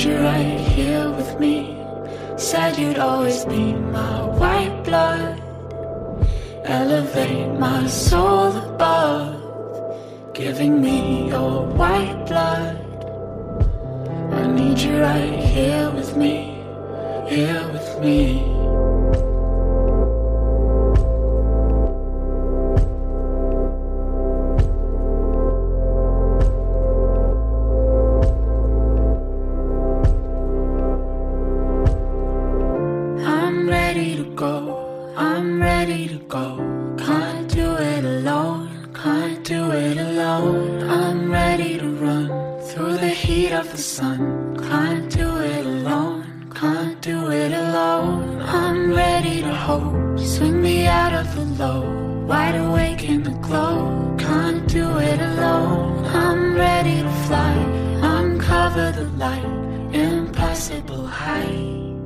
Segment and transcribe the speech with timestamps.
[0.00, 1.76] Need you right here with me.
[2.38, 5.38] Said you'd always be my white blood.
[6.64, 10.32] Elevate my soul above.
[10.32, 12.78] Giving me your white blood.
[14.32, 16.64] I need you right here with me.
[17.28, 18.49] Here with me.
[53.10, 54.14] In the glow.
[54.18, 56.04] Can't do it alone.
[56.06, 57.54] I'm ready to fly.
[58.18, 59.50] Uncover the light.
[59.92, 61.96] Impossible height.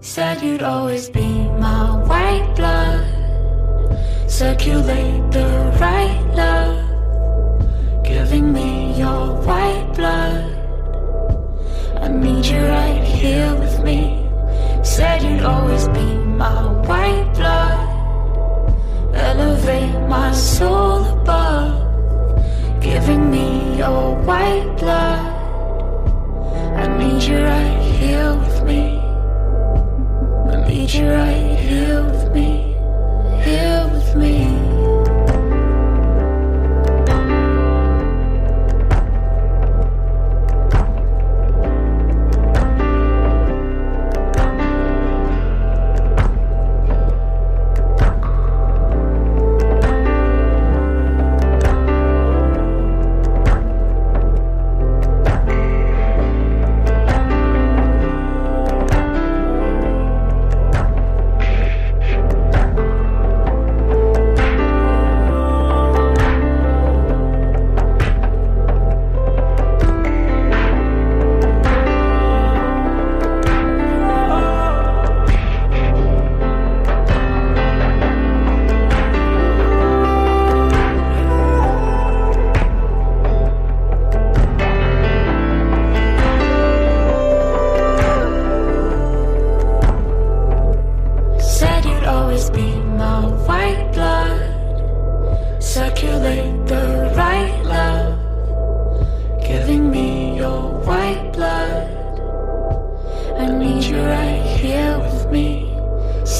[0.00, 1.30] Said you'd always be
[1.64, 3.04] my white blood.
[4.28, 5.48] Circulate the
[5.84, 6.76] right love.
[8.04, 10.44] Giving me your white blood.
[12.04, 14.00] I need you right here with me.
[14.82, 16.08] Said you'd always be
[16.42, 17.73] my white blood.
[19.34, 21.74] Elevate my soul above.
[22.80, 25.32] Giving me your white blood.
[26.78, 29.00] I need you right here with me.
[30.52, 32.63] I need you right here with me,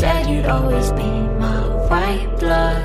[0.04, 1.04] Said you'd always be
[1.40, 1.60] my
[1.90, 2.82] white blood.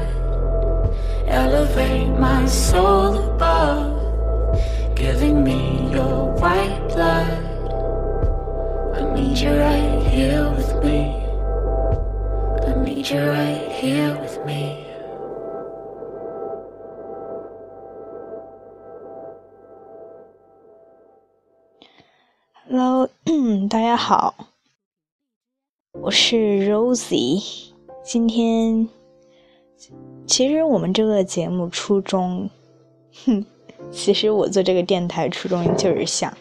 [1.27, 4.97] Elevate my soul above.
[4.97, 7.31] Giving me your white blood.
[8.97, 11.23] I need you right here with me.
[12.67, 14.81] I need you right here with me.
[22.67, 23.09] Hello，
[23.69, 24.35] 大家好，
[26.02, 26.36] 我是
[26.70, 27.44] Rosie。
[28.04, 28.88] 今天
[30.26, 32.50] 其实我们这个节目初衷，
[33.26, 33.46] 哼，
[33.92, 36.34] 其实我做这个电台初衷就是想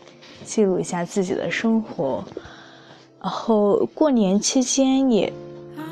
[0.44, 2.24] 记录一下自己的生活。
[3.20, 5.32] 然后过年期间也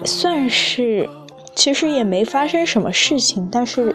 [0.05, 1.09] 算是，
[1.55, 3.95] 其实也没发生什么事情，但是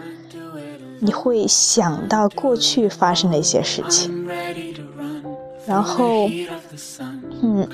[1.00, 4.28] 你会想到过去发生的一些事情。
[5.64, 6.28] 然后，
[7.40, 7.68] 嗯，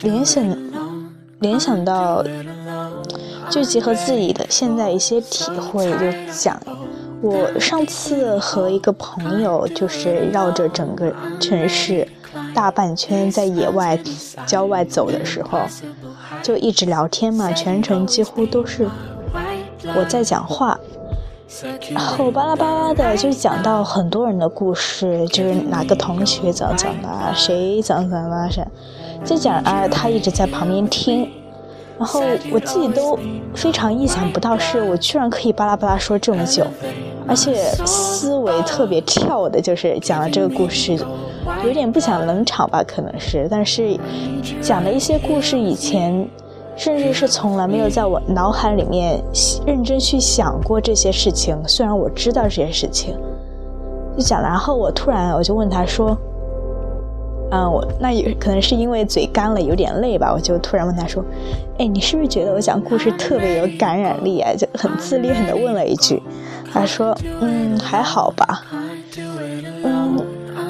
[0.00, 0.44] 联想
[1.40, 2.22] 联想到，
[3.50, 6.60] 就结合自己的现在一些体会，就讲
[7.22, 12.06] 我上次和一个朋友就是绕着整个城市
[12.54, 13.98] 大半圈在野外
[14.46, 15.60] 郊外走的时候，
[16.42, 18.88] 就一直聊天嘛，全程几乎都是
[19.96, 20.78] 我在讲话，
[21.90, 28.66] 然后巴拉巴拉的就讲到很多人的故事，就是哪个同学怎么怎么的，谁怎么怎么是，
[29.24, 31.28] 就讲啊，他一直在旁边听。
[31.98, 33.18] 然后我自己都
[33.54, 36.66] 非常意想不到，是我居然可以巴拉巴拉说这么久，
[37.28, 40.98] 而且思维特别跳的，就是讲了这个故事，
[41.62, 44.00] 有点不想冷场吧，可能是，但是
[44.62, 46.26] 讲的一些故事以前，
[46.74, 49.22] 甚至是从来没有在我脑海里面
[49.66, 53.14] 认真去想过这些事情，虽然我知道这些事情，
[54.16, 56.16] 就讲了，然后我突然我就问他说。
[57.50, 60.32] 嗯，我那也可能是因为嘴干了，有点累吧。
[60.32, 61.24] 我就突然问他说
[61.78, 66.22] ：“哎，你是不是觉得我讲故事特别有感染力啊？”就很自恋的问了一句。
[66.72, 68.62] 他说：“嗯，还好吧。”
[69.82, 70.16] 嗯，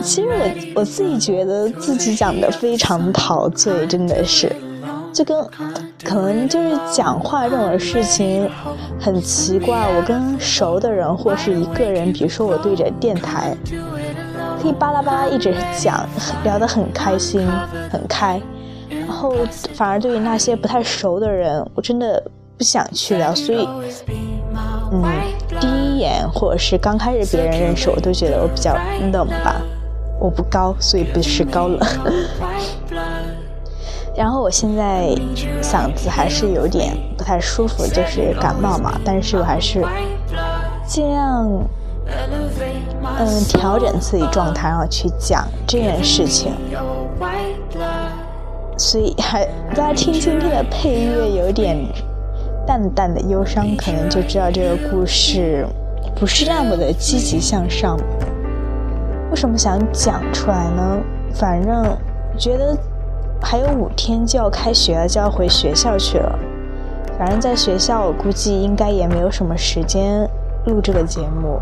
[0.02, 4.50] 其实我我自己觉得自己讲的非常陶醉，真的是，
[5.12, 5.36] 就跟
[6.02, 8.48] 可能就是讲话这种事情
[8.98, 9.76] 很奇怪。
[9.94, 13.54] 我跟熟的人或是一个人，比如说我对着电台。
[14.60, 16.06] 可以巴拉巴拉一直讲，
[16.44, 17.48] 聊得很开心，
[17.90, 18.40] 很开。
[18.90, 19.32] 然后
[19.74, 22.22] 反而对于那些不太熟的人，我真的
[22.58, 23.34] 不想去聊。
[23.34, 23.66] 所以，
[24.92, 25.02] 嗯，
[25.60, 28.76] 第一眼或者是刚开始别人认识我，都觉得我比较
[29.12, 29.62] 冷吧。
[30.18, 31.80] 我不高，所以不是高冷。
[34.14, 35.14] 然后我现在
[35.62, 39.00] 嗓子还是有点不太舒服，就是感冒嘛。
[39.04, 39.82] 但是我还是
[40.86, 41.48] 尽量。
[43.18, 46.52] 嗯，调整自己状态，然后去讲这件事情。
[48.76, 51.76] 所以还大家听今天的配乐有点
[52.66, 55.66] 淡淡的忧伤，可能就知道这个故事
[56.16, 57.96] 不是那么的积极向上。
[59.30, 60.98] 为什么想讲出来呢？
[61.34, 61.96] 反正
[62.38, 62.76] 觉得
[63.40, 66.38] 还有五天就要开学了，就要回学校去了。
[67.18, 70.26] 反正在学校，我估计应该也没有什么时间
[70.64, 71.60] 录这个节目。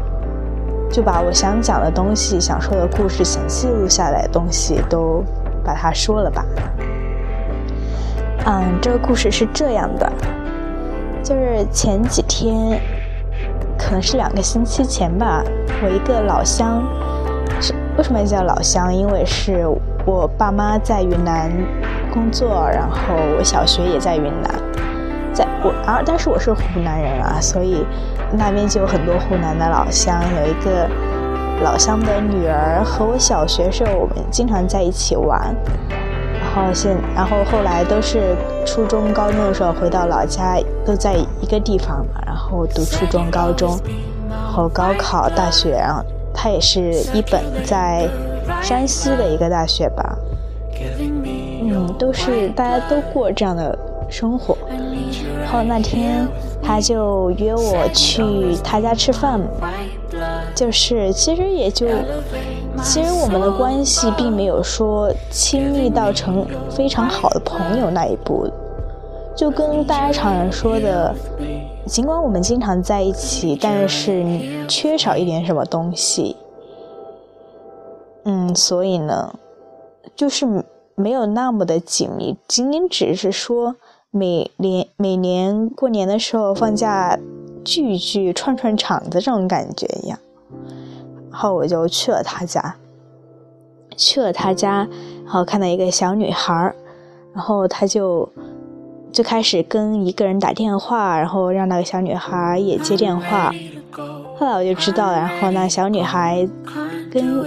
[0.91, 5.23] 就把我想讲的东西、想说的故事、想记录下来的东西都
[5.65, 6.45] 把它说了吧。
[8.47, 10.11] 嗯，这个故事是这样的，
[11.23, 12.81] 就是前几天，
[13.79, 15.45] 可能是两个星期前吧，
[15.83, 16.83] 我一个老乡，
[17.61, 18.95] 是为什么叫老乡？
[18.95, 19.67] 因为是
[20.07, 21.51] 我爸妈在云南
[22.11, 24.55] 工作，然后我小学也在云南，
[25.33, 27.85] 在我，啊但是我是湖南人啊，所以。
[28.31, 30.87] 那边就有很多湖南的老乡，有一个
[31.63, 35.41] 老乡的女儿和我小学时候我们经常在一起玩，
[36.39, 38.37] 然后现然后后来都是
[38.67, 43.81] 初中高中的时候回到老家都在一个地方嘛，然后读初中高中，
[44.29, 46.05] 然后高考大学，然后
[46.35, 48.07] 他也是一本在
[48.61, 50.19] 山西的一个大学吧，
[51.63, 53.75] 嗯，都是大家都过这样的
[54.11, 54.55] 生活，
[55.49, 56.29] 然后那天。
[56.61, 59.41] 他就约我去他家吃饭，
[60.55, 61.87] 就是其实也就，
[62.83, 68.47] 其实我们的关系并没有说亲密到成非常好的朋友那一步，
[69.35, 71.15] 就跟大家常常说的，
[71.87, 76.37] 尽管我们经常在一起，但是缺少一点什么东西，
[78.25, 79.33] 嗯，所以呢，
[80.15, 80.45] 就是
[80.97, 83.77] 没有那么的紧密，仅仅只是说。
[84.11, 87.19] 每年每年过年的时候放假
[87.63, 90.19] 聚一聚串串场子这种感觉一样，
[91.31, 92.77] 然后我就去了他家，
[93.97, 94.89] 去了他家，
[95.25, 96.75] 然后看到一个小女孩
[97.35, 98.27] 然后他就
[99.13, 103.55] 就开始跟一个人打电话，然后让那个小女孩也接电话，
[104.39, 106.49] 后来我就知道了，然后那小女孩
[107.13, 107.45] 跟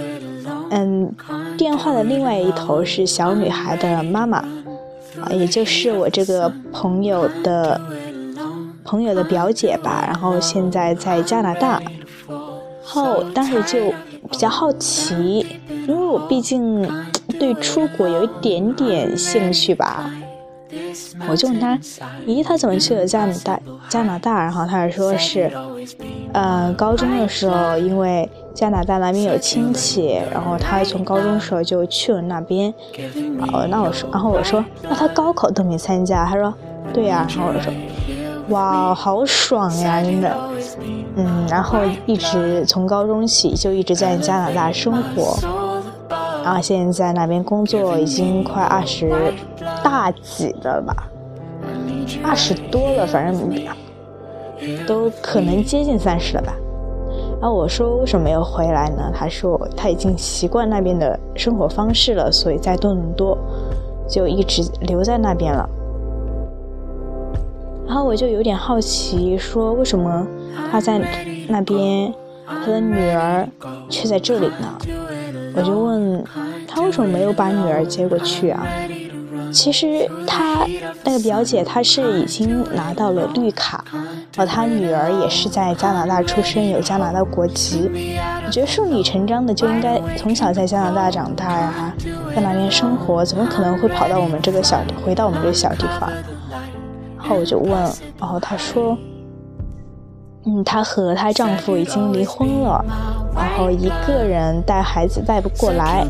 [0.70, 1.12] 嗯
[1.58, 4.44] 电话的另外一头是小女孩的妈妈。
[5.20, 7.80] 啊，也就是我这个朋友的
[8.84, 11.80] 朋友的表姐吧，然后现在在加拿大。
[12.84, 13.90] 后当时就
[14.30, 16.88] 比较好奇，因为我毕竟
[17.38, 20.10] 对出国有一点点兴趣吧。
[21.28, 21.78] 我就问他，
[22.26, 23.60] 咦，他怎么去了加拿大？
[23.88, 24.42] 加拿大？
[24.42, 25.50] 然后他说是，
[26.32, 28.28] 呃，高中的时候因为。
[28.54, 32.72] 加拿大那边有亲戚，然后他从高中时候就去了那边。
[33.50, 36.26] 哦，那我说，然后我说，那他高考都没参加？
[36.26, 36.52] 他说，
[36.92, 37.26] 对呀。
[37.34, 37.72] 然后我说，
[38.50, 40.36] 哇，好爽呀，真的。
[41.16, 45.38] 嗯，然后一直从高中起就一直在加拿大生活，
[46.44, 49.32] 然后现在那边工作已经快二十
[49.82, 50.94] 大几了吧，
[52.22, 56.54] 二十多了，反正都可能接近三十了吧。
[57.40, 59.10] 然后我说为什么没有回来呢？
[59.12, 63.36] 他说他已经习惯那边的生活方式了，所以在多伦多
[64.08, 65.68] 就一直留在那边了。
[67.84, 70.26] 然后我就有点好奇，说为什么
[70.70, 71.00] 他在
[71.48, 72.14] 那边，
[72.46, 73.46] 他的女儿
[73.90, 74.78] 却在这里呢。
[75.54, 76.24] 我就问
[76.66, 78.64] 他为什么没有把女儿接过去啊？
[79.52, 80.66] 其实他
[81.04, 83.84] 那个表姐她是已经拿到了绿卡，
[84.34, 87.90] 然后她女儿也是在加拿大出生，有加拿大国籍。
[88.46, 91.94] 我觉得顺理成章的就应该从小在加拿大长大呀，
[92.34, 96.10] 在那边生活，怎么可能会跑到我们这个小回到我们这个小地方？
[97.18, 97.70] 然后我就问，
[98.18, 98.96] 然后她说，
[100.46, 102.84] 嗯，她和她丈夫已经离婚了，
[103.34, 106.06] 然后一个人带孩子带不过来，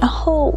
[0.00, 0.54] 然后。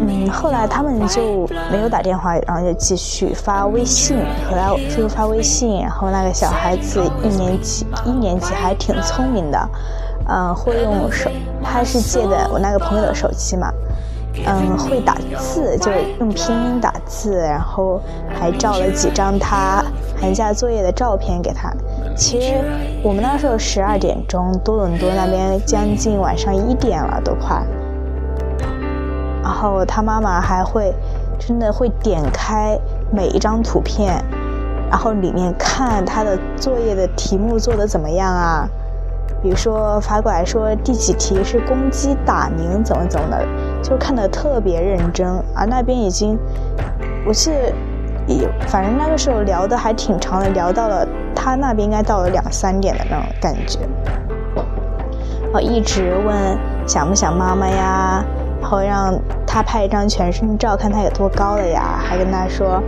[0.00, 4.16] 嗯，后来他们就没有打电话，然后就继续发微信，
[4.48, 9.68] 后来就发微信，然后那个小孩子一年级，一年级还挺聪明的，
[10.28, 11.30] 嗯，会用手，
[11.64, 13.72] 他是借的我那个朋友的手机嘛，
[14.46, 15.90] 嗯，会打字，就
[16.20, 18.00] 用拼音打字，然后
[18.38, 19.84] 还照了几张他
[20.20, 21.72] 寒假作业的照片给他。
[22.16, 22.54] 其实
[23.02, 27.60] 我们那时候十二点钟，多伦多那边将近晚上一点了，都快。
[29.48, 30.92] 然后他妈妈还会，
[31.38, 32.78] 真的会点开
[33.10, 34.22] 每一张图片，
[34.90, 38.68] 然后里面看他的作业的题目做的怎么样啊？
[39.42, 43.42] 比如说发过来说第几题是公鸡打鸣怎么怎么的，
[43.82, 45.26] 就看得特别认真。
[45.54, 46.38] 而那边已经，
[47.26, 47.50] 我记
[48.26, 53.78] 得，反正那个时候聊的还挺长的，聊到了他那边应该到了两三点的那种感觉。
[55.54, 56.36] 我一直问
[56.86, 58.22] 想不想妈妈呀？
[58.68, 61.98] 然后让他拍一张全身照，看他有多高了呀。
[62.06, 62.82] 还跟他说，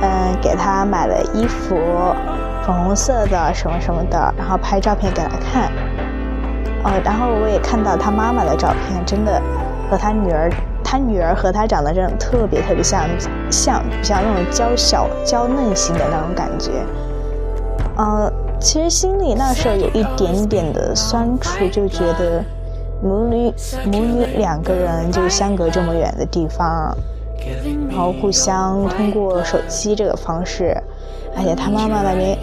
[0.00, 1.76] 嗯，给他买了衣服，
[2.64, 5.70] 粉红色的什么什么的，然后拍照片给他看。
[6.84, 9.38] 哦，然后我也看到他妈妈的照片，真的
[9.90, 10.50] 和他女儿，
[10.82, 13.02] 他女儿和他长得真的特别特别像，
[13.50, 16.70] 像像那种娇小娇嫩型的那种感觉。
[17.98, 22.42] 嗯，其实心里那时候有一点点的酸楚，就觉得。
[23.02, 23.52] 母女
[23.90, 26.96] 母女两个人就相隔这么远的地方，
[27.90, 30.76] 然后互相通过手机这个方式，
[31.36, 32.38] 而且他妈妈那边，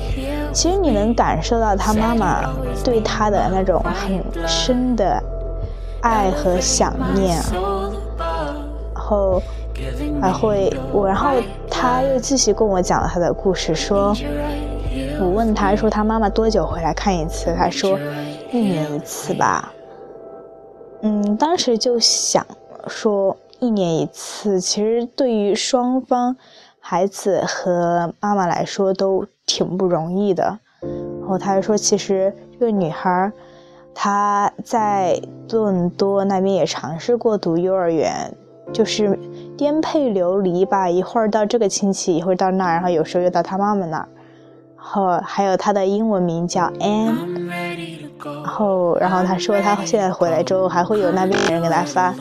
[0.52, 2.42] 其实你能感受到他妈妈
[2.84, 5.18] 对他的那种很深的
[6.02, 7.42] 爱和想念，
[8.94, 9.42] 然后
[10.22, 11.30] 还会我，然后
[11.70, 14.14] 他又继续跟我讲了他的故事，说，
[15.22, 17.98] 我问他说他妈妈多久回来看一次，他说
[18.52, 19.72] 一年一次吧。
[21.02, 22.46] 嗯，当时就想
[22.88, 26.36] 说一年一次，其实对于双方
[26.80, 30.60] 孩子和妈妈来说都挺不容易的。
[30.82, 33.32] 然后他还说，其实这个女孩
[33.94, 38.34] 她在多伦多那边也尝试过读幼儿园，
[38.74, 39.18] 就是
[39.58, 44.08] 颠沛流离吧，一会儿到这个亲戚，一会儿到那儿，然后有时候又到她妈妈那儿。
[44.78, 47.59] 然后还有她的英文名叫 Anne。
[48.24, 52.14] 然后，然后他说他现在回来之后还会有那边的人给他发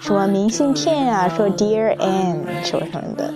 [0.00, 3.32] 什么明信片啊，说 Dear Ann 什么什么的。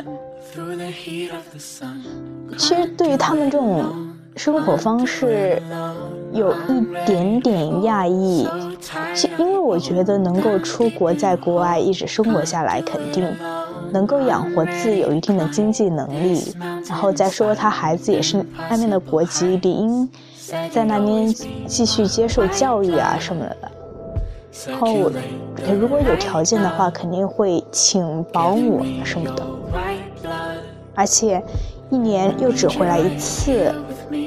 [2.57, 3.85] 其实对于他们这种
[4.37, 5.63] 生活方式，
[6.33, 8.49] 有一点点讶异。
[9.39, 13.27] 因为我觉得能够出国在国外一直生活下来，肯定
[13.91, 16.55] 能够养活自己，有一定的经济能力。
[16.89, 20.09] 然后再说他孩子也是那边的国籍，理应。
[20.71, 21.27] 在那边
[21.67, 23.71] 继续接受教育啊什么的，
[24.69, 25.11] 然后
[25.75, 29.43] 如果有条件的话，肯定会请保姆什么的。
[30.95, 31.43] 而且
[31.91, 33.75] 一年又只回来一次，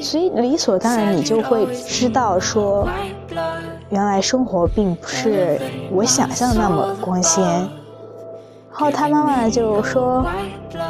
[0.01, 2.87] 所以理所当然你就会知道说，
[3.89, 5.59] 原来生活并不是
[5.91, 7.43] 我想象那么光鲜。
[7.43, 7.67] 然
[8.71, 10.25] 后他妈妈就说，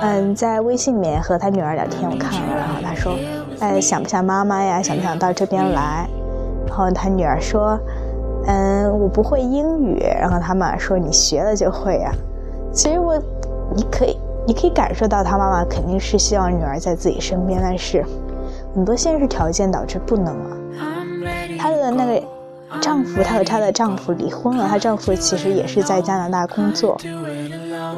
[0.02, 3.14] 嗯，在微信里面和他女儿聊天，我看了，然后他说。
[3.60, 4.82] 哎，想不想妈妈呀？
[4.82, 6.08] 想不想到这边来？
[6.68, 7.78] 然后他女儿说
[8.48, 12.12] ：“嗯，我不会英语。”然后他妈妈说：“你学了就会呀。”
[12.72, 13.18] 其实我，
[13.76, 18.06] 你可以，你可以感受到他妈妈肯定是希望女儿在自己身边，但是
[18.74, 20.58] 很多现实条件导致不能啊。
[21.58, 22.24] 她的那个
[22.80, 26.98] 丈夫，她和她的丈夫离婚了，她丈夫其实也是在加拿大工作，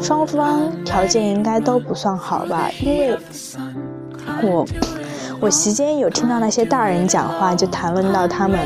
[0.01, 2.71] 双方条件应该都不算好吧？
[2.81, 3.15] 因为
[4.41, 4.65] 我。
[5.41, 8.59] 我席间有听到那些大人讲话，就谈论到他们，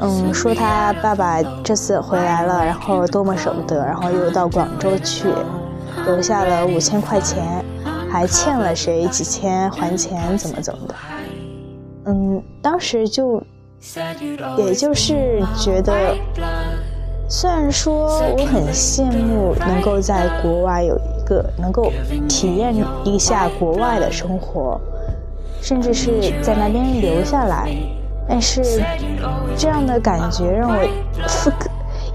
[0.00, 5.28] 嗯，说他爸爸这次回来了，然后多么舍不得，然后又到广州去，
[6.06, 7.62] 留下了五千块钱，
[8.10, 10.94] 还欠了谁几千还钱，怎么怎么的。
[12.06, 13.42] 嗯，当时就，
[14.56, 16.16] 也就是觉得，
[17.28, 21.92] 虽然说我很羡慕能够在国外有一个能够
[22.26, 24.80] 体验一下国外的生活。
[25.60, 27.70] 甚至是在那边留下来。
[28.28, 28.62] 但是
[29.56, 30.76] 这样的感觉让我
[31.26, 31.52] 割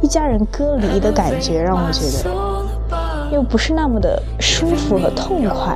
[0.02, 2.30] 一家人隔离的感觉，让我觉得
[3.32, 5.76] 又不是那么的舒服和痛快，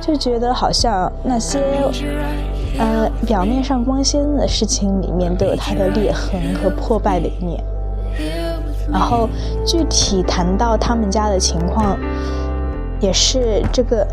[0.00, 1.60] 就觉得好像那些
[2.78, 7.62] 呃表面上光鲜的事情里面都有它的裂痕和破败的一面。
[8.90, 9.28] 然后
[9.64, 11.96] 具体谈到他们家的情况，
[12.98, 14.04] 也是这个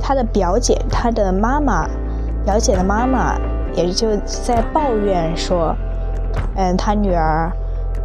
[0.00, 1.86] 他的表姐，他的妈妈，
[2.44, 3.38] 表姐的妈妈，
[3.74, 5.74] 也就在抱怨说，
[6.56, 7.50] 嗯，他女儿，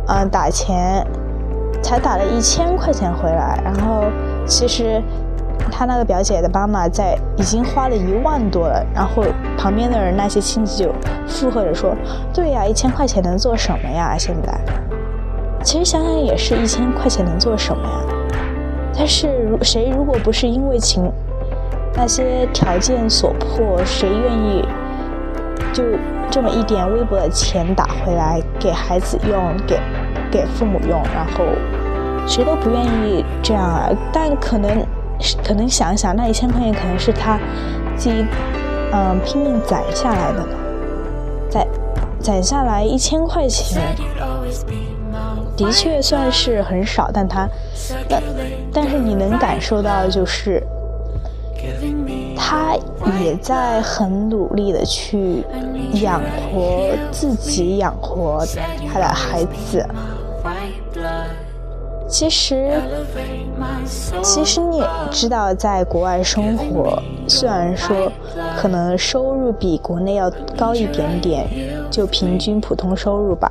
[0.07, 1.05] 嗯，打钱
[1.81, 4.05] 才打了一千块钱回来，然后
[4.45, 5.01] 其实
[5.71, 9.23] 他那个表姐的妈妈在已经花了一万多了，然后
[9.57, 10.91] 旁边的人那些亲戚就
[11.27, 11.95] 附和着说，
[12.33, 14.15] 对呀，一千块钱能做什么呀？
[14.17, 14.53] 现在。
[15.63, 18.15] 其实想想也是一千块钱能做什么呀？
[18.95, 21.09] 但是如谁如果不是因为情
[21.95, 24.67] 那些条件所迫，谁愿意
[25.71, 25.83] 就
[26.29, 29.79] 这么一点微薄的钱打回来给孩子用，给
[30.31, 31.01] 给父母用？
[31.13, 31.45] 然后
[32.27, 33.89] 谁都不愿意这样啊！
[34.11, 34.85] 但可能
[35.43, 37.37] 可能想想，那一千块钱可能是他
[37.95, 38.25] 自己
[38.91, 40.47] 嗯拼命攒下来的呢，
[41.49, 41.67] 攒
[42.19, 43.81] 攒下来一千块钱。
[45.55, 47.47] 的确算是很少，但他，
[48.09, 48.23] 但
[48.73, 50.61] 但是你能感受到，就是
[52.53, 52.77] 他
[53.19, 55.43] 也在很努力的去
[56.01, 58.45] 养活自己，养活
[58.91, 59.85] 他的孩子。
[62.07, 62.79] 其实，
[64.21, 68.11] 其实你也知道，在国外生活，虽然说
[68.55, 71.47] 可能收入比国内要高一点点，
[71.89, 73.49] 就平均普通收入吧。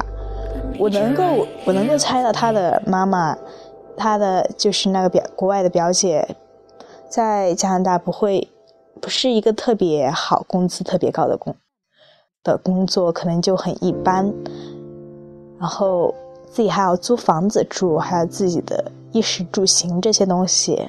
[0.79, 3.37] 我能够，我能够猜到他的妈妈，
[3.97, 6.37] 他的就是那个表国外的表姐，
[7.09, 8.49] 在加拿大不会，
[9.03, 11.55] 不是一个特别好、工资特别高的工
[12.43, 14.33] 的工作，可能就很一般。
[15.59, 16.15] 然后
[16.47, 20.89] 自己还要租房子住，还有自己的衣食住行这些东西，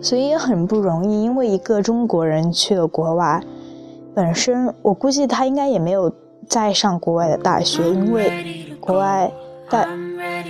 [0.00, 1.22] 所以也很不容易。
[1.24, 3.42] 因为一个中国人去了国外，
[4.14, 6.12] 本身我估计他应该也没有。
[6.48, 9.30] 再上国外的大学，因为国外
[9.68, 9.86] 大，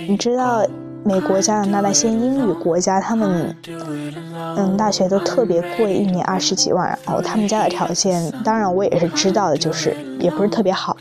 [0.07, 0.65] 你知道，
[1.03, 3.55] 美国、加拿大那些英语国家，他们
[4.57, 6.87] 嗯，大学都特别贵，一年二十几万。
[7.05, 10.95] 然后他们家的条件，当然我也是知道的，就是也不是特别好。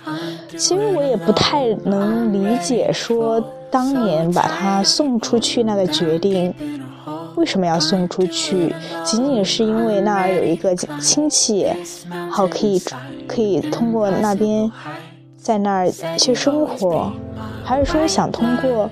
[0.56, 6.54] 其实我也不太能理解，说当年把他送出去那个决定，
[7.36, 8.74] 为什么要送出去？
[9.04, 11.66] 仅仅是因为那儿有一个亲戚，
[12.30, 12.82] 好可以。
[13.28, 14.68] 可以通过那边，
[15.36, 17.12] 在那儿去生活，
[17.62, 18.90] 还是说想通过，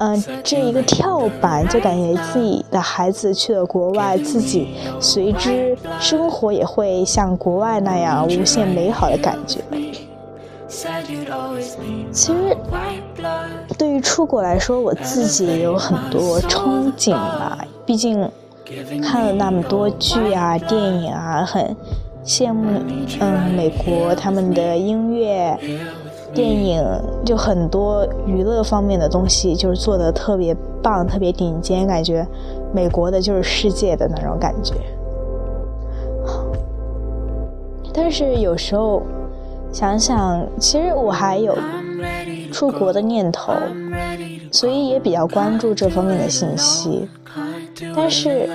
[0.00, 9.60] 嗯，这一个跳板，就感觉自己的孩子去了国外，自己随之生活也会像国外那样无限美好的感觉。
[12.10, 12.56] 其实，
[13.76, 17.58] 对于出国来说，我自己也有很多憧憬吧。
[17.84, 18.26] 毕竟
[19.02, 21.76] 看了那么多剧啊、电影啊，很。
[22.22, 22.78] 羡慕，
[23.18, 25.58] 嗯，美国他们的音乐、
[26.32, 26.82] 电影，
[27.24, 32.26] 就很多娱乐方面的东西，就是做的特别棒、特别顶尖，感觉
[32.72, 34.74] 美国的就是世界的那种感觉。
[37.92, 39.02] 但是有时候
[39.72, 41.56] 想想，其实我还有
[42.52, 43.52] 出国的念头，
[44.52, 47.08] 所以也比较关注这方面的信息，
[47.94, 48.48] 但是。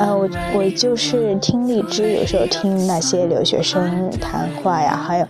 [0.00, 5.26] 呃，我我就是听荔枝，有时候听那些留学生谈话呀，还有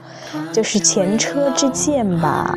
[0.52, 2.56] 就是前车之鉴吧。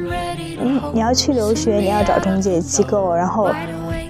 [0.62, 3.50] 嗯，你要去留学，你要找中介机构，然后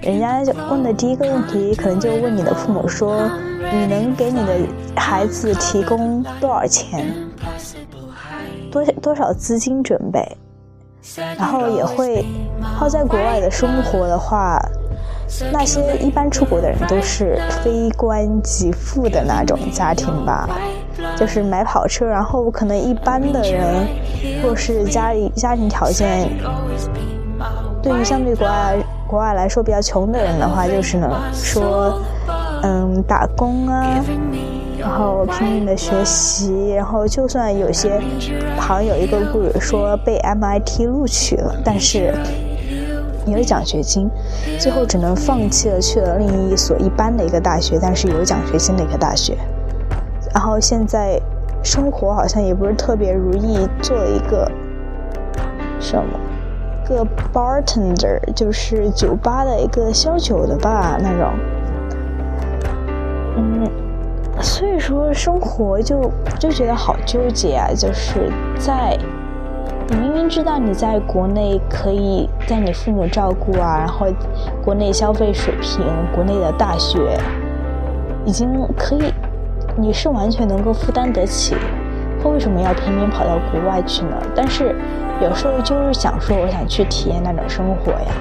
[0.02, 3.22] 人家就问的第一个问题，可能就问你的父母说，
[3.72, 4.54] 你能给你的
[4.98, 7.10] 孩子提供多少钱，
[8.70, 10.38] 多多少资金准备，
[11.38, 12.26] 然后也会，
[12.62, 14.60] 好在国外的生活的话。
[15.52, 20.48] 那些一般出国的人都是非官即富的那种家庭吧，
[21.18, 23.88] 就是买跑车，然后可能一般的人，
[24.42, 26.30] 或是家里家庭条件，
[27.82, 28.76] 对于相对国外
[29.08, 32.00] 国外来说比较穷的人的话，就是呢说，
[32.62, 34.04] 嗯，打工啊，
[34.80, 38.00] 然后拼命的学习，然后就算有些
[38.58, 42.14] 旁有一个故事说被 MIT 录取了，但是。
[43.26, 44.10] 有奖学金，
[44.60, 49.38] 最后只能放弃了去了另一所一般的一个大学，但是有奖学金的一个大学。
[50.34, 51.20] 然后现在
[51.64, 54.52] 生活好像也不是特别如意，做了一个
[55.80, 56.20] 什么
[56.86, 61.32] 个 bartender，就是酒吧的一个销酒的吧那种。
[63.38, 63.68] 嗯，
[64.42, 68.98] 所以说生活就就觉得好纠结啊，就是在
[69.90, 74.08] 你明明知道你在国内可以在你父母照顾啊，然后
[74.64, 77.18] 国内消费水平、国内的大学
[78.26, 79.14] 已经可以，
[79.76, 81.56] 你是完全能够负担得起，
[82.22, 84.18] 他为什么要偏偏跑到国外去呢？
[84.36, 84.76] 但是
[85.22, 88.12] 有时候就是想说，我想去体验那种生活呀，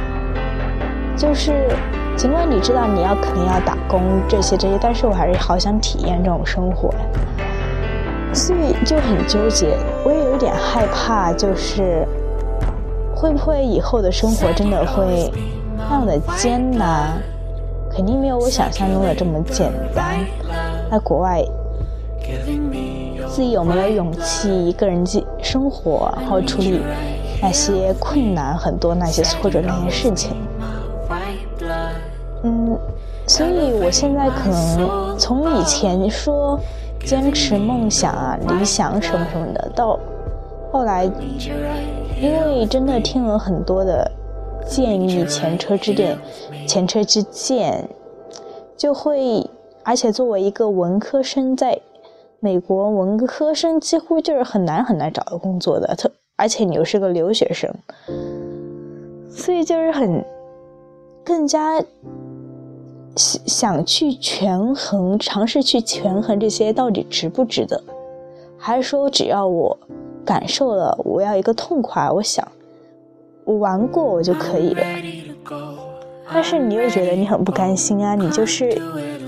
[1.16, 1.68] 就是。
[2.14, 6.98] 尽管你知道你要肯定要打工这些这些，但是我还是好想体验这种生活呀，
[8.32, 9.76] 所以就很纠结。
[10.04, 12.06] 我也有点害怕，就是
[13.14, 15.30] 会不会以后的生活真的会
[15.76, 17.20] 那样的艰难？
[17.94, 20.18] 肯定没有我想象中的这么简单。
[20.90, 21.44] 在国外，
[23.28, 26.80] 自己有没有勇气一个人去生活，然后处理
[27.42, 30.32] 那些困难、很多那些挫折那些事情？
[32.44, 32.78] 嗯，
[33.26, 36.58] 所以我现在可能从以前说
[37.04, 39.26] 坚持梦想啊、理想什么？
[39.30, 39.52] 什么？
[39.52, 39.98] 的，到
[40.72, 41.04] 后来，
[42.20, 44.10] 因为真的听了很多的
[44.66, 46.16] 建议、前车之鉴、
[46.66, 47.88] 前车之鉴，
[48.76, 49.44] 就会，
[49.82, 51.78] 而且作为一个文科生，在
[52.40, 57.70] 美国文科生几乎就是很难很难找到工作的，特而且你又是个留学生，
[59.28, 60.24] 所以就是很
[61.24, 61.82] 更加。
[63.16, 67.82] 想想去权衡，尝试去权衡这些到底值不值得，
[68.56, 69.76] 还是说只要我
[70.24, 72.46] 感受了，我要一个痛快，我想
[73.44, 74.82] 我玩过我就可以了。
[76.32, 78.66] 但是你又觉得你很不甘心啊，你就是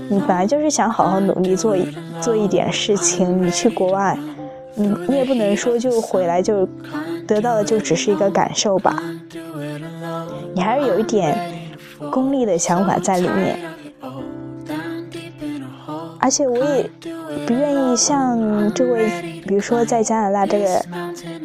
[0.09, 1.85] 你本来就是想好好努力做一
[2.19, 4.17] 做一点事情，你去国外，
[4.73, 6.67] 你你也不能说就回来就
[7.27, 9.03] 得到的就只是一个感受吧，
[10.55, 11.37] 你还是有一点
[12.09, 13.59] 功利的想法在里面。
[16.25, 16.89] 而且我也
[17.45, 19.07] 不愿意像这位，
[19.47, 20.83] 比如说在加拿大这个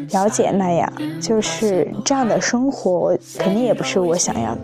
[0.08, 0.90] 表姐那样，
[1.20, 4.60] 就是这样的生活，肯定也不是我想要的。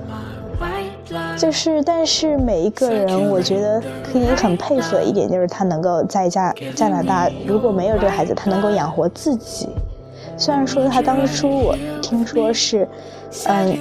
[1.37, 3.79] 就是，但是每一个人，我觉得
[4.11, 9.68] 可以很佩服的一点，就是他能够在加加拿大，如果没有这个孩子，他能够养活自己。
[10.38, 12.88] 虽然说他当初我听说是，
[13.44, 13.76] 嗯，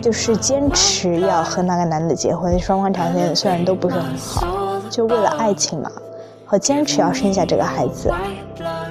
[0.00, 4.61] 就是坚持要和那个男的结婚，双方条件虽然都不是很好。
[4.92, 5.90] 就为了爱情嘛，
[6.44, 8.12] 和坚持要生下这个孩子，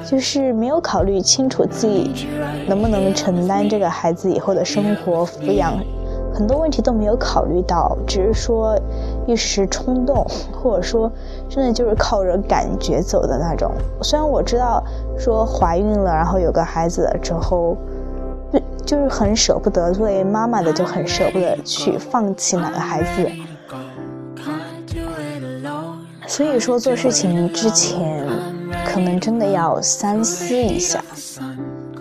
[0.04, 2.28] 就是没有考虑清楚自己
[2.68, 5.78] 能不能承担这个孩子以后的生活抚养，
[6.34, 8.76] 很多问题都没有考虑到，只是说
[9.28, 11.12] 一时冲动，或者说
[11.48, 13.72] 真的就是靠着感觉走的那种。
[14.02, 14.84] 虽然我知道
[15.20, 17.78] 说怀孕了，然后有个孩子了之后，
[18.84, 23.30] 就是很舍不得，作为妈妈的就很舍不得去放弃哪个孩子。
[26.32, 28.26] 所以说做事情之前，
[28.86, 31.04] 可能真的要三思一下。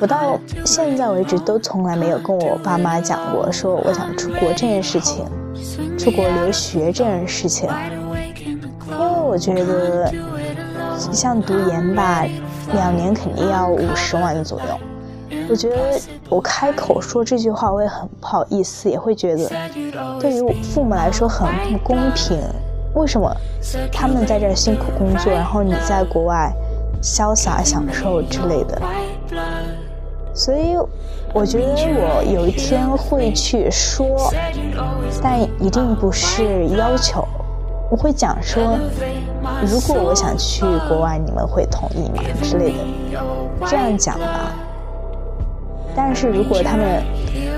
[0.01, 5.27] 我到现在为止都从来没有跟我爸妈讲过，说我想出国这件事情，
[5.99, 7.69] 出国留学这件事情。
[8.87, 10.15] 因为我觉得，
[11.11, 12.25] 像读研吧，
[12.73, 15.37] 两年肯定要五十万左右。
[15.49, 19.51] 我觉得我开口说这句话，我也很不好意思，也会觉得
[20.21, 22.39] 对于父母来说很不公平。
[22.95, 23.33] 为什么
[23.93, 26.53] 他们在这儿辛苦工作，然后你在国外
[27.03, 28.81] 潇洒享受之类的？
[30.35, 30.77] 所以
[31.33, 34.33] 我觉得我有一天会去说，
[35.23, 37.27] 但一定不是要求。
[37.91, 38.79] 我会讲说，
[39.69, 42.23] 如果我想去国外，你们会同意吗？
[42.43, 42.79] 之类的，
[43.67, 44.53] 这样讲吧。
[45.95, 47.03] 但是如果他们，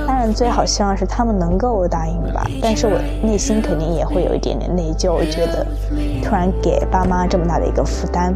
[0.06, 2.46] 当然最好希望是他们能够答应吧。
[2.60, 5.66] 但是我内心肯定也会有一点点内疚，我觉得
[6.22, 8.34] 突然给爸妈这么大的一个负担，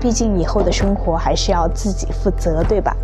[0.00, 2.96] 毕竟以后的生活还是要自己负责，对吧？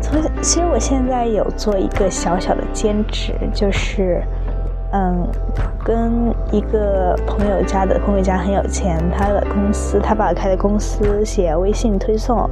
[0.00, 4.22] 从其实我现在有做一个小小的兼职，就是
[4.92, 5.26] 嗯，
[5.82, 12.48] 跟一个朋友家的朋友家很有钱，他的公司他爸开的公司写微信推送。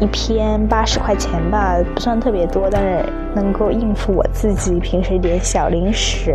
[0.00, 6.34] 一篇八十块钱吧，不算特别多，但是能够应付我自己平时点小零食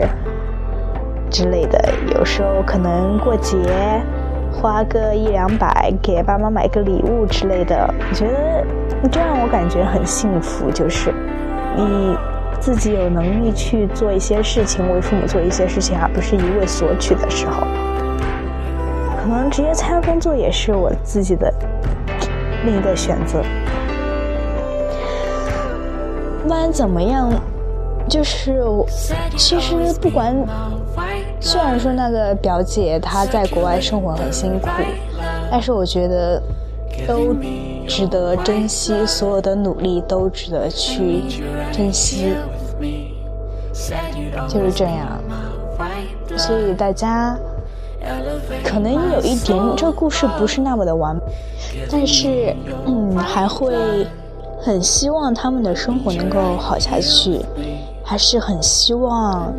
[1.32, 1.84] 之类的。
[2.16, 3.58] 有时候可能过节
[4.54, 10.70] 花个一两百给爸妈买个礼物之类的，我觉得这样我感觉很幸福。
[10.70, 11.12] 就是
[11.76, 12.16] 你
[12.60, 17.66] 自己有能力去做一些事情，为父母做一些事情，而不是一味索取的时候，
[19.24, 21.52] 可能直接参加工作也是我自己的。
[22.66, 23.44] 另一个选择，
[26.42, 27.32] 不管怎么样，
[28.10, 28.86] 就是我
[29.38, 30.36] 其实不管
[31.40, 34.68] 虽然说那个表姐她在国外生活很辛苦，
[35.52, 36.42] 但是我觉得
[37.08, 37.36] 都
[37.88, 41.22] 值得珍惜，所有的努力都值得去
[41.72, 42.34] 珍惜，
[44.48, 45.22] 就是这样。
[46.38, 47.38] 所以大家
[48.76, 51.22] 可能有一点，这个故事不是那么的完美，
[51.90, 52.54] 但是
[52.86, 53.74] 嗯，还会
[54.62, 57.40] 很希望他们的生活能够好下去。
[58.04, 59.52] 还是很希望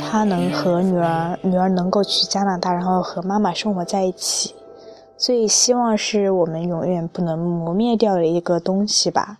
[0.00, 4.54] 他能和女儿，女儿能够去加拿大，然后和妈妈生活在一起。
[5.18, 9.36] 所以希望是我们永远不能磨灭掉的一个东西吧。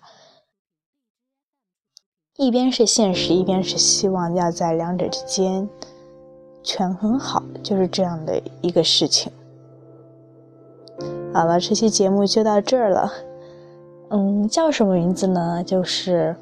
[2.37, 5.67] 一边是现实，一边是希望，要在两者之间
[6.67, 9.33] 权衡好，就是这样的一个事情。
[11.33, 13.13] 好了，这期节目就到这儿了。
[14.11, 15.63] 嗯，叫什么名字呢？
[15.65, 16.35] 就是。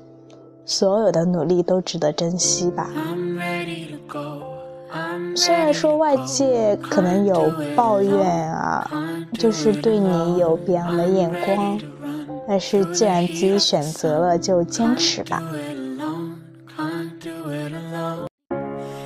[0.67, 2.89] 所有的努力都值得珍惜吧。
[5.37, 8.91] 虽然说外界可能有抱怨啊，
[9.35, 11.79] 就是对你有别样的眼光，
[12.49, 15.43] 但是既然自己选择了，就坚持吧。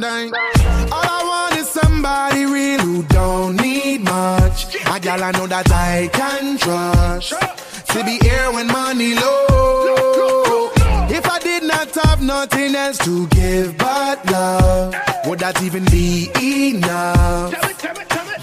[0.00, 0.92] down, down.
[0.92, 4.74] All I want is somebody real who don't need much.
[4.74, 7.34] A gal I know that I can trust.
[7.92, 10.70] To be here when money low.
[11.10, 14.94] If I did not have nothing else to give but love,
[15.26, 17.54] would that even be enough?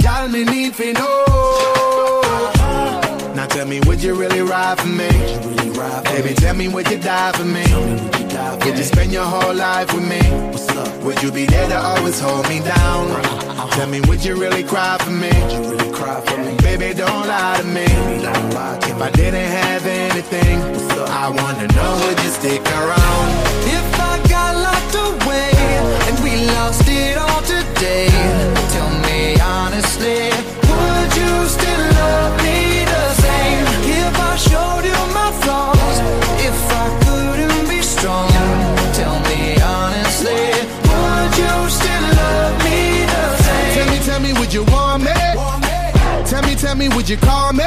[0.02, 2.22] Y'all me need to know.
[3.36, 5.10] Now tell me, would you really ride for me?
[6.06, 8.15] Baby, tell me, would you die for me?
[8.66, 10.20] Would you spend your whole life with me?
[10.50, 11.04] What's up?
[11.04, 13.22] Would you be there to always hold me down?
[13.74, 15.30] Tell me, would you really cry for me?
[16.64, 17.86] Baby, don't lie to me.
[17.86, 20.58] If I didn't have anything,
[21.24, 23.28] I wanna know, would you stick around?
[23.78, 25.52] If I got locked away
[26.08, 28.08] and we lost it all today,
[28.74, 30.32] tell me honestly,
[30.72, 33.66] would you still love me the same?
[34.02, 34.85] If I showed
[44.56, 45.14] me, me, you want me?
[46.26, 47.64] Tell me, tell me, would you call me?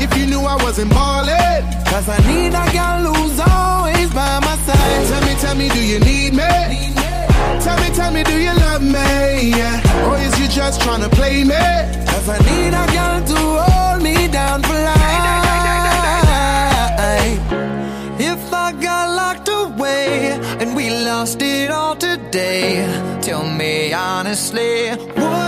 [0.00, 4.56] If you knew I wasn't ballin', Cause I need a girl who's always by my
[4.66, 5.06] side.
[5.08, 6.48] Tell me, tell me, do you need me?
[7.64, 9.50] Tell me, tell me, do you love me?
[9.56, 10.06] Yeah.
[10.06, 11.56] Or is you just trying to play me?
[12.10, 14.98] Cause I need a girl to hold me down for life.
[18.20, 22.84] If I got locked away and we lost it all today,
[23.22, 24.90] tell me honestly,